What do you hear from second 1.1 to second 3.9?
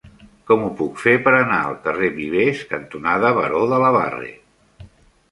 per anar al carrer Vivers cantonada Baró de